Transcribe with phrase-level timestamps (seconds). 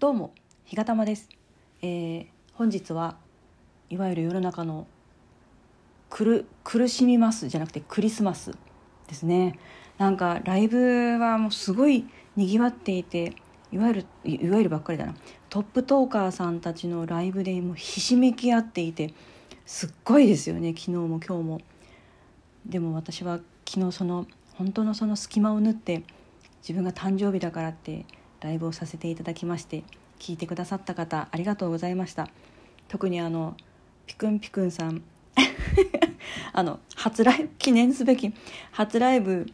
[0.00, 0.32] どうも
[0.64, 1.28] 日がたです、
[1.82, 3.18] えー本日は
[3.90, 4.86] いわゆる世の中の
[6.08, 8.52] くる苦しみますじゃなくてクリスマス
[9.08, 9.58] ですね。
[9.98, 13.34] なんかライブはもうすごいにぎわっていて
[13.70, 15.14] いわゆるいいわゆるばっかりだな。
[15.50, 19.12] トップトーカーさんたちのライブでもうひしめき合っていて
[19.66, 21.60] すっごいですよね昨日も今日も。
[22.64, 23.38] でも私は
[23.68, 26.04] 昨日その本当のその隙間を縫って
[26.62, 28.06] 自分が誕生日だからって
[28.40, 29.84] ライブをさせていただきまして
[30.18, 32.28] 聞いてくださった方ありがとうございました。
[32.88, 33.56] 特にあの
[34.06, 35.02] ピクンピクンさん
[36.52, 38.32] あの初ライブ記念すべき
[38.72, 39.46] 初ライブ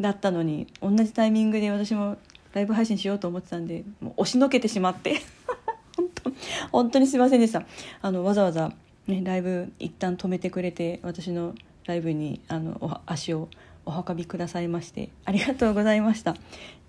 [0.00, 2.16] だったのに同じタイミングで私も
[2.52, 5.20] ライブ配信しようと思ってたんでもう押しのけてしまって
[5.96, 6.32] 本当
[6.70, 7.66] 本当にすいませんでした。
[8.00, 8.72] あのわざわざ、
[9.06, 11.54] ね、ライブ一旦止めてくれて私の
[11.86, 13.48] ライブにあの足を
[13.86, 16.36] お運びくださいましてありがとうございました。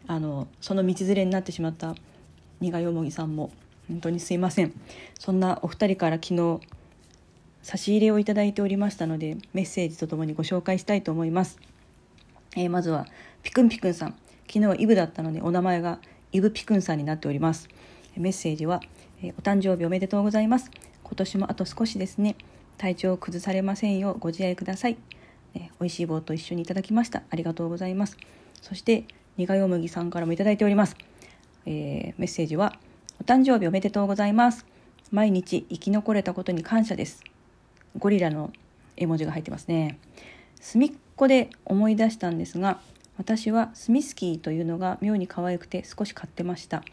[0.08, 1.96] あのその道連れになってしまった
[2.60, 3.52] 苦よもぎさんも
[3.88, 4.74] 本当にすいません。
[5.20, 6.60] そんなお二人から昨日
[7.62, 11.60] 差し入れをいただいておりましたのでメッセージとともにご紹介したいと思います、
[12.56, 13.08] えーまずは
[13.44, 14.16] ピクンピクンさん。
[14.48, 16.00] 昨日はイブだったのでお名前が
[16.32, 17.68] イブピクンさんになっております。
[18.16, 18.82] メッセージは、
[19.22, 20.72] えーお誕生日おめでとうございます。
[21.04, 22.36] 今年もあと少しですね。
[22.78, 24.98] 体調を崩されませんようご自愛ください、
[25.54, 27.24] えー、美味しい棒と一緒にいただきました。
[27.30, 28.18] ありがとうございます。
[28.62, 29.06] そして
[29.38, 30.96] 苦よむぎさんからもいただいております、
[31.66, 32.80] えーメッセージは
[33.20, 34.66] お誕生日おめでとうございます。
[35.12, 37.24] 毎日生き残れたことに感謝です。
[37.98, 38.52] ゴリラの
[38.98, 39.98] 絵文字が入ってますね。
[40.60, 42.80] 隅っこで思い出したんですが
[43.18, 46.84] 私はスミスキーというのが妙に可愛くて少し買ってました。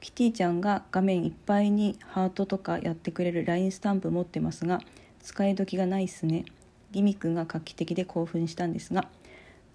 [0.00, 4.80] キティちゃんが画面いっぱいにハートとかやってくれる LINE スタンプ持ってますが
[5.22, 6.44] 使い時がないっすね。
[6.90, 9.08] ギミックが画期的で興奮したんですが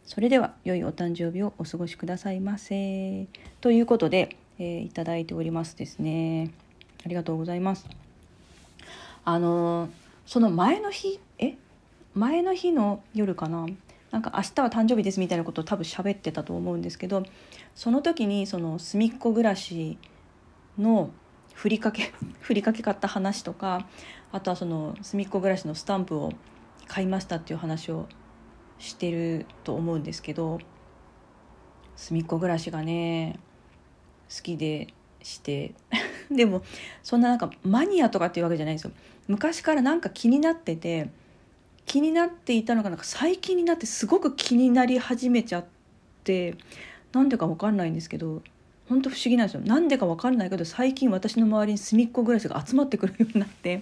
[0.08, 3.28] それでは良いお誕生日をお過ごしくださいませ。
[3.60, 6.50] ということで、えーいただいておりますですね。
[7.06, 7.86] ありがとうございます。
[9.26, 9.90] あのー
[10.26, 11.56] その前の日え？
[12.16, 13.66] 前の日の夜かな？
[14.12, 17.24] なんか明日は誕生日ですみたいなことを多分喋ってたと思うんですけど
[17.76, 19.98] その時にその隅っこ暮らし
[20.80, 21.10] の
[21.54, 23.86] ふりかけ ふりかけ買った話とか
[24.32, 26.32] あとはその隅っこ暮らしのスタンプを
[26.88, 28.08] 買いましたっていう話を
[28.80, 30.60] してると思うんですけど
[31.96, 33.40] 隅っこ暮らしがね
[34.34, 34.88] 好きで
[35.24, 35.74] して。
[36.30, 36.62] でも
[37.04, 38.92] そんななんかマニアとかっていうわけじゃないんですよ。
[39.28, 41.10] 昔からなんか気になってて
[41.86, 45.66] 気になっていたのがなんか最近になってすごく気になり始めちゃっ
[46.24, 46.56] て
[47.14, 48.42] なんでか分かんないんですけど
[48.90, 49.62] 本当不思議なんですよ。
[49.62, 53.82] なんでか分かんないけど最近私の周りに隅っこ暮らしが集まってくるようになって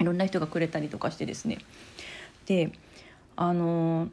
[0.00, 1.58] いろんな人がくれたりとかしてですね。
[2.46, 2.72] で
[3.40, 4.10] あの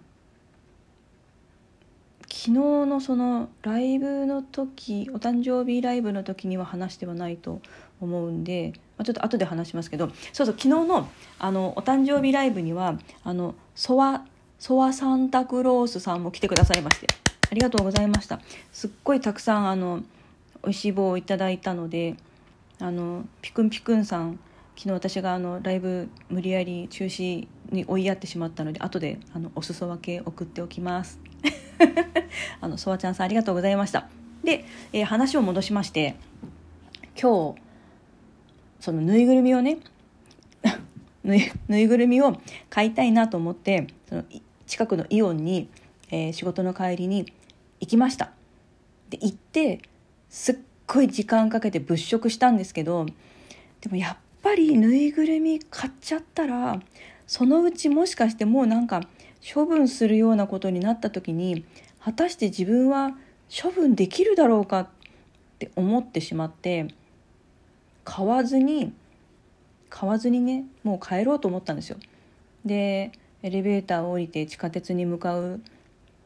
[2.29, 7.61] 昨日のそのライブの時お誕生日ライブの時には話してはないと
[7.99, 14.23] 思うんで、まあ、ちょっと後で話しますけどそうそう昨日のあのお誕生日ライブにはあのソワ
[14.59, 17.07] ソワサンタクロースさんも来てくださいまして
[17.51, 18.39] ありがとうございました。
[18.71, 20.03] すっごいたくさんあの
[20.63, 22.15] 美味しい棒をいただいたので
[22.79, 24.39] あのピクンピクンさん
[24.77, 31.19] 昨日私があのライブ無理やり中止に追いやってしまったので後であのお裾分け送っておきます。
[32.61, 34.07] あのソワちゃんさんありがとうございました。
[34.43, 36.15] で、えー話を戻しまして
[37.19, 37.59] 今日
[38.79, 39.79] そのぬいぐるみをね
[41.25, 42.39] ぬいぬいぐるみを
[42.69, 44.25] 買いたいなと思ってその
[44.67, 45.69] 近くのイオンに、
[46.11, 47.25] えー仕事の帰りに
[47.79, 48.31] 行きました。
[49.09, 49.79] で行って
[50.29, 53.07] すっごい時間かけて物色したんですけど
[53.81, 56.79] でもやっぱりぬいぐるみ買っちゃったら
[57.25, 59.01] そのうちもしかしてもうなんか
[59.53, 61.65] 処分するようなことになった時に
[61.99, 63.11] 果たして自分は
[63.61, 64.87] 処分できるだろうかっ
[65.59, 66.87] て思ってしまって
[68.05, 68.93] 買わずに
[69.89, 71.97] 買わずにねもう帰ろうと思ったんですよ。
[72.63, 73.11] で
[73.43, 75.59] エレベーターを降りて地下鉄に向かう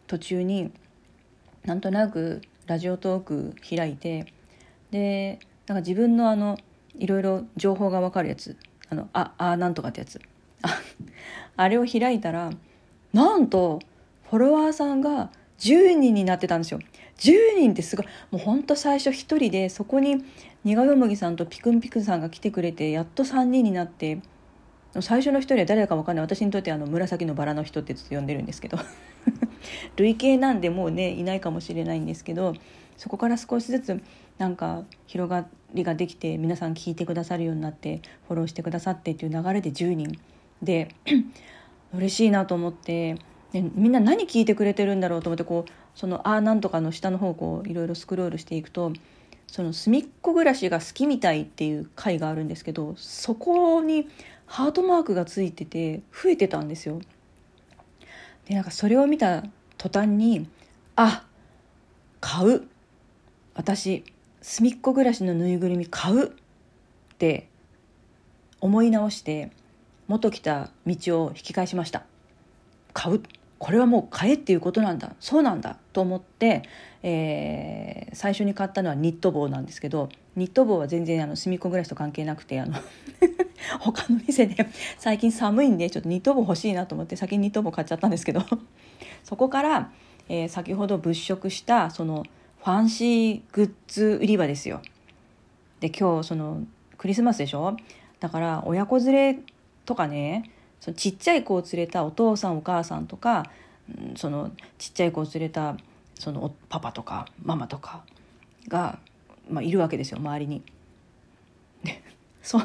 [0.05, 0.71] 途中に
[1.65, 4.31] なんとなくラジオトーク開いて
[4.91, 6.59] でなんか自分のあの
[6.97, 8.57] いろいろ情報が分かるやつ。
[8.89, 10.19] あのああなんとかってやつ。
[11.55, 12.51] あれを開いたら
[13.13, 13.79] なんと
[14.29, 16.79] フォロワーさんが10人になってたんですよ。
[17.17, 20.23] 10人ってすごいもうほんと最初1人でそこに
[20.63, 24.19] 苦よもぎさんとピクンピクンさんが来てくれてやっと3人になって
[24.99, 26.25] 最初の1人は誰だか分かんない。
[26.25, 28.77] 私にとってあの紫のバラの人ってずっと呼んでるんですけど。
[29.95, 32.53] 累計なんでもうねいないかもしれないんですけど
[32.97, 34.01] そこから少しずつ
[34.41, 35.45] なんか広が
[35.75, 40.19] りができて皆さん聞いてくださるようになってフォローしてくださってっていう流れで10人
[40.63, 40.95] で
[41.93, 43.19] 嬉しいなと思って
[43.51, 48.93] でみんな何聞いてくれてるんだろうと思ってこうその「あーなんとか」の下の方こういろいろスクロールしていくと
[49.45, 54.07] その隅っこ暮らしが好きみたいっていう回があるんですけどそこに
[54.47, 56.99] ハートマークがついてて増えてたんですよ。
[58.47, 59.43] でなんかそれを見た
[59.77, 60.47] 途端に
[60.95, 61.27] あ
[62.19, 62.67] 買う
[63.53, 64.03] 私
[64.41, 66.31] 隅っこ暮らしのぬいぐるみ買うっ
[67.17, 67.47] て
[68.59, 69.51] 思い直して
[70.07, 72.03] 元来た道を引き返しました。
[72.93, 73.21] 買う？
[73.59, 75.15] これはもう買えっていうことなんだ。
[75.19, 75.77] そうなんだ。
[75.93, 76.63] と思って、
[77.03, 82.73] えー、最初に買ったのはニット帽なんですけどニット帽は全然あの隅っこ暮らしと関係なくてあの
[83.79, 84.67] 他の店で
[84.97, 88.43] 最近寒いんでちょっとニット帽欲しいなと思って先にニット帽買っちゃったんですけど。
[89.23, 89.91] そこから、
[90.29, 92.23] えー、先ほど物色したその
[92.63, 94.81] ファンシーグッズ売り場ですよ。
[95.79, 96.63] で今日その
[96.97, 97.75] クリスマスでしょ？
[98.19, 99.39] だから親子連れ
[99.85, 103.49] とかねそのちっちゃい子を連れたお父さんお母さんとか
[104.15, 105.75] そのちっちゃい子を連れた
[106.13, 108.03] そのパパとかママとか
[108.67, 108.99] が、
[109.49, 110.61] まあ、いるわけですよ周りに。
[111.83, 112.03] で
[112.43, 112.61] そ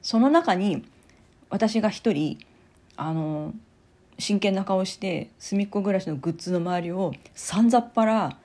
[0.00, 0.84] その中に
[1.48, 2.38] 私が一人
[2.96, 3.52] あの
[4.16, 8.36] 真剣な顔して隅っこ暮らしのグッズの周りをさんざっぱら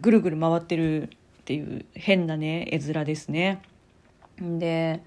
[0.00, 1.08] ぐるぐる回ってるっ
[1.44, 3.62] ていう変なね絵面ですね。
[4.40, 5.02] で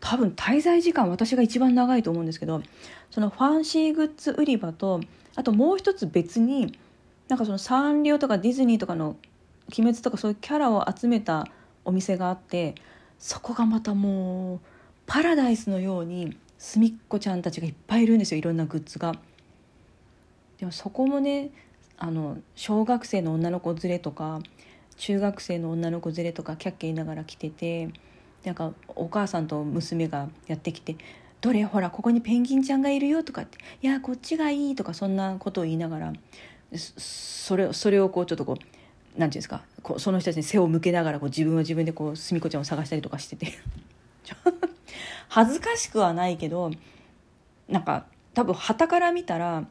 [0.00, 2.62] 多分滞在時間私が一番長いと思うんですけど
[3.10, 5.00] そのファンシーグッズ売り場と
[5.34, 6.78] あともう一つ別に
[7.28, 9.16] なんかそのサンリオとかディズニーとかの
[9.68, 11.46] 「鬼滅」とかそういうキャラを集めた
[11.84, 12.74] お店があって
[13.18, 14.60] そこがまたもう
[15.06, 19.14] パラダイスのようにすみっこちゃんたちがいっぱいいるんですよいろんなグッズが。
[20.58, 21.50] でもそこもね
[21.98, 24.40] あの小学生の女の子連れとか
[24.96, 27.90] 中学生の女の子連れとかキャッキャ言いながら来てて
[28.44, 30.96] なんかお母さんと娘がやってきて
[31.40, 31.64] 「どれ？
[31.64, 36.12] ほらここにペンギンちゃんがいるよ」とかって「いやこっちがいい」とかそんなことを言いながら
[36.76, 38.68] それそれをこうちょっとこう何て
[39.16, 43.52] 言うんですかこうその人たちに背を向けながらこう自分は自分でこうすみこちゃんを探したりとかしてて。
[45.28, 46.70] 恥ずかしくはないけど
[47.68, 49.66] なんか多分はたから見たら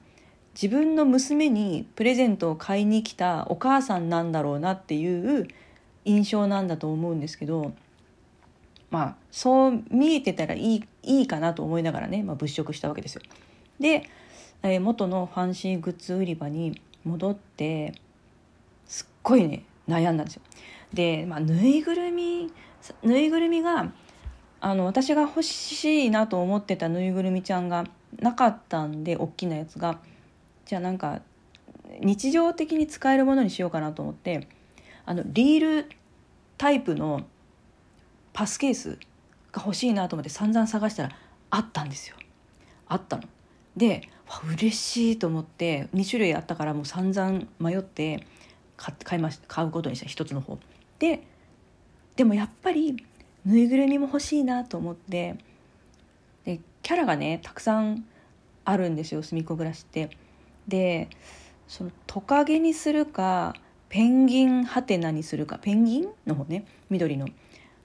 [0.59, 5.47] 自分の娘にプレゼントを買いに来たお母さんなんだろうなっていう
[6.03, 7.73] 印象なんだと思うんですけど
[8.89, 13.21] まあそう見えてたらいいいいかなと思いながらね、まあ、物色したわけですよ。
[13.79, 14.09] で、
[14.63, 17.93] えー、元のファンシーグッズ売り場に戻って
[18.87, 20.41] すっごいね悩んだんですよ。
[20.91, 22.51] で、まあ、ぬいぐるみ
[23.03, 23.91] ぬいぐるみが
[24.59, 27.83] あの私が欲しいなと思ってたぬいぐるみちゃんが
[28.19, 29.99] なかったんで大きなやつが
[30.67, 31.21] じゃあなんか
[32.01, 34.47] 日常的に使えるものにしようかなと思って
[35.05, 35.89] あのリール
[36.57, 37.25] タイプの
[38.33, 38.99] パスケース
[39.53, 41.15] が欲しいなと思って散々探したら
[41.49, 42.17] あったんですよ。
[42.87, 43.23] あったの。
[43.77, 44.09] で
[44.51, 48.27] 嬉しいと思って2種類あったからもう散々迷って
[48.75, 50.59] 買いまし買うことにした一つの方。
[50.99, 51.23] で
[52.17, 52.97] でもやっぱり
[53.45, 55.37] ぬいぐるみも欲しいなと思って
[56.43, 58.05] でキャラがねたくさん
[58.65, 60.09] あるんですよすみっこ暮らしって。
[60.67, 61.09] で
[61.67, 63.55] そのトカゲにするか
[63.89, 67.27] ペンギンハテナにするかペンギンの方ね緑の。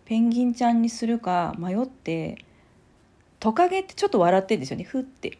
[0.05, 2.45] ペンギンちゃんにするか迷って
[3.39, 5.39] トカゲってちょっと笑ってんですよねふって。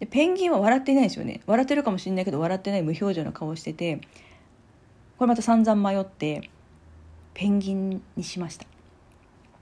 [0.00, 1.40] でペンギンは笑ってないですよね。
[1.46, 4.00] 笑ってるかもしれないけど笑ってない無表情な顔してて
[5.18, 6.50] これまた散々迷って
[7.34, 8.66] ペンギンにしました。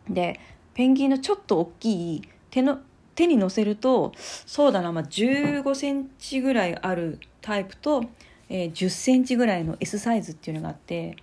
[0.08, 0.38] で
[0.75, 2.80] ペンギンのちょっと大きい手の
[3.14, 8.04] 手に乗せるとそうだな、まあ、15センチぐらいあるタイプと、
[8.49, 11.16] えー、10センチぐらいの S サイズっていうのがあって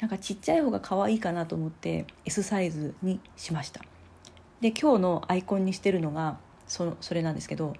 [0.00, 3.80] なんかちっちゃい方が可愛いかなと思って S サイズにしました。
[4.60, 7.74] で今日のアイコンにしてるのがそのそれなんですけど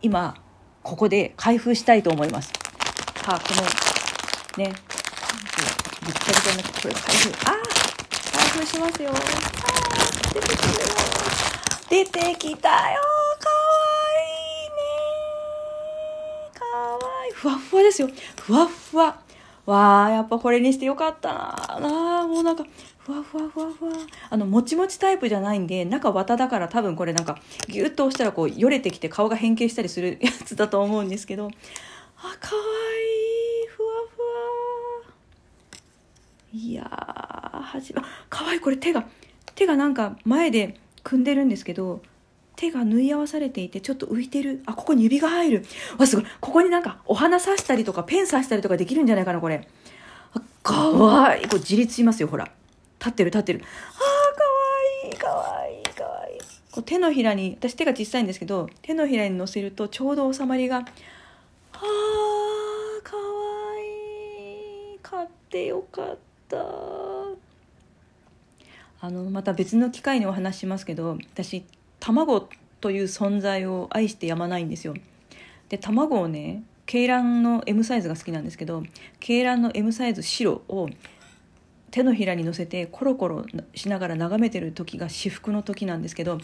[0.00, 0.36] 今
[0.82, 2.52] ここで開封したいと思います。
[3.24, 3.54] さあこ
[4.58, 4.72] のね
[6.04, 7.62] ぐっちゃぐちゃになってこれ開封ああ
[8.38, 9.10] 開封しますよ。
[9.10, 11.51] あ出てくるよ。
[11.92, 12.72] 出てきたよ。
[12.72, 12.96] かわ
[14.16, 14.80] いいね。
[16.54, 17.32] かわいい。
[17.34, 18.08] ふわふわですよ。
[18.40, 19.20] ふわふわ。
[19.66, 22.20] わあやっぱこれにしてよかったな。
[22.22, 22.64] あもうなんか
[22.98, 23.92] ふわふわふわふわ。
[24.30, 31.50] あのもちもちタイプじゃないんで中綿だから多分これなんかギュッと押したらこうよれてきて顔が変形したりするやつだと思うんですけど。
[32.16, 33.68] あかわいい。
[33.68, 34.22] ふわふ
[35.04, 35.12] わ。
[36.54, 38.60] いやーはじまかわいい。
[38.60, 39.04] これ手が
[39.54, 42.02] 手がなんか前で組んでるんですけど
[42.56, 44.62] 手が縫い合わされていてちょっと浮いてる。
[44.66, 45.64] あここに指が入る。
[45.98, 46.26] わすごい。
[46.40, 49.66] ここになんかお花刺したりとかペン刺したりとかできるんじゃないかなこれ。
[50.62, 51.46] かわいい。
[51.46, 52.50] これ自立しますよほら。
[53.00, 53.62] 立ってる立ってる。
[53.62, 54.60] あーかわ
[55.10, 55.16] いい。
[55.16, 56.38] かわいいかわいい。
[56.70, 60.84] こう手のひらに私手が小さいんですけど手のひらに乗せるとちょうど収まりがあー
[63.02, 63.22] かわ
[63.80, 64.98] いい。
[65.02, 66.16] 買ってよかっ
[66.48, 67.11] た。
[69.04, 71.64] あのまた別の機会にお話しますけど私
[71.98, 72.48] 卵
[72.80, 74.94] という存在を愛してやまないんですよ。
[75.68, 80.88] で卵をね鶏卵の M サイズが好きなんですけど鶏卵の M サイズ白を
[81.90, 83.44] 手のひらに乗せてコロコロ
[83.74, 86.38] しながら眺めてる時が至福の時なんですけど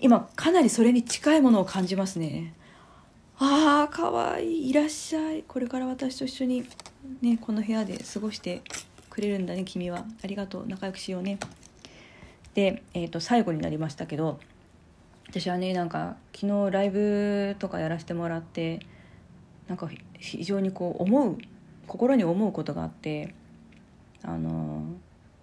[0.00, 2.54] 今かなりそれに近いものを感じますね。
[3.38, 5.44] あーかわいいいらっしゃい。
[5.46, 6.66] これから私と一緒に
[7.22, 8.62] ねこの部屋で過ごして
[9.08, 10.04] くれるんだね君は。
[10.24, 10.66] ありがとう。
[10.66, 11.38] 仲良くしようね。
[12.54, 14.40] で、えー、と最後になりましたけど
[15.28, 18.80] 私はねなんか昨日ライブとかやらせてもらって
[19.68, 19.88] なんか
[20.18, 21.38] 非常にこう思う
[21.86, 23.34] 心に思うことがあって
[24.22, 24.82] あの、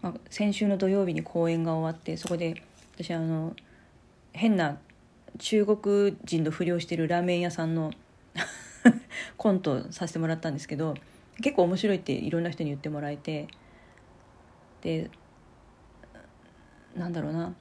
[0.01, 2.61] まあ、先週の土曜日に公演が終わってそこで
[2.95, 3.55] 私あの
[4.33, 4.77] 変な
[5.39, 7.91] 中国人のふりをしてるラーメン屋さんの
[9.37, 10.95] コントさせてもらったんですけど
[11.41, 13.47] 結構面白いっていろんな人に言ってもらえて
[14.81, 15.09] で
[16.97, 17.53] なんだろうな。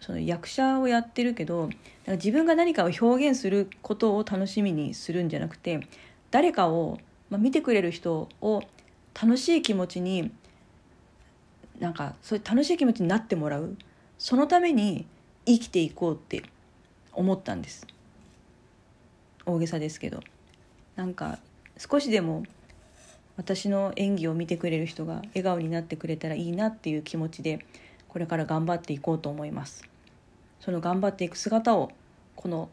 [0.00, 1.70] その役者をやってるけど
[2.06, 5.80] 自分が何かを表現することを楽しみにするんじゃなくて
[6.30, 6.98] 誰かを、
[7.30, 8.62] まあ、見てくれる人を
[9.18, 10.30] 楽しい気持ちに
[11.78, 13.76] なんかそういう楽しい気持ちになってもらう。
[14.18, 15.06] そのために
[15.44, 16.44] 生きていこうって
[17.12, 17.86] 思ったんです。
[19.44, 20.20] 大げさですけど。
[20.96, 21.38] なんか
[21.76, 22.44] 少しでも
[23.36, 27.64] 私の演技を見てくれる人が笑顔になってくれたらいいなっていう気持ちで
[28.14, 29.82] これから頑張っていこうと思います。
[30.60, 31.90] その頑張っていく姿を
[32.36, 32.68] この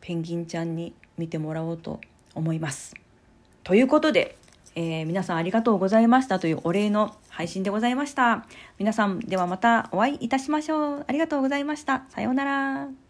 [0.00, 2.00] ペンギンちゃんに見てもらおうと
[2.34, 2.94] 思います。
[3.62, 4.38] ということで、
[4.74, 6.38] えー、皆さんありがとうございました。
[6.38, 8.46] というお礼の配信でございました。
[8.78, 11.04] 皆さんではまたお会いいたしましょう。
[11.06, 12.06] ありがとうございました。
[12.08, 13.07] さようなら。